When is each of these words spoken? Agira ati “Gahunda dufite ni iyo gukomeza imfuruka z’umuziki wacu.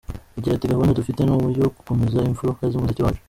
Agira 0.37 0.53
ati 0.55 0.69
“Gahunda 0.71 0.97
dufite 0.99 1.19
ni 1.23 1.33
iyo 1.51 1.65
gukomeza 1.75 2.25
imfuruka 2.29 2.61
z’umuziki 2.71 3.03
wacu. 3.05 3.19